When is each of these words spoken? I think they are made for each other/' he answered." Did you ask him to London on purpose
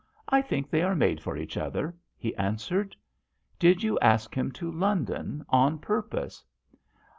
I 0.27 0.41
think 0.41 0.67
they 0.67 0.81
are 0.81 0.95
made 0.95 1.21
for 1.21 1.37
each 1.37 1.55
other/' 1.55 1.93
he 2.17 2.35
answered." 2.35 2.95
Did 3.59 3.83
you 3.83 3.99
ask 3.99 4.33
him 4.35 4.51
to 4.53 4.71
London 4.71 5.45
on 5.49 5.77
purpose 5.77 6.43